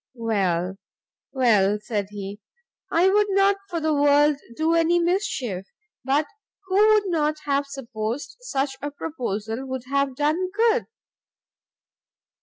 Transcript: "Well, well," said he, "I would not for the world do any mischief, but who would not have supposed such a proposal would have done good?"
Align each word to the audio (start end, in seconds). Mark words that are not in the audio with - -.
"Well, 0.15 0.79
well," 1.31 1.77
said 1.79 2.07
he, 2.09 2.39
"I 2.91 3.07
would 3.07 3.27
not 3.29 3.57
for 3.69 3.79
the 3.79 3.93
world 3.93 4.37
do 4.55 4.73
any 4.73 4.97
mischief, 4.97 5.67
but 6.03 6.25
who 6.65 6.75
would 6.93 7.05
not 7.05 7.37
have 7.45 7.67
supposed 7.67 8.37
such 8.39 8.77
a 8.81 8.89
proposal 8.89 9.63
would 9.67 9.83
have 9.89 10.15
done 10.15 10.49
good?" 10.49 10.87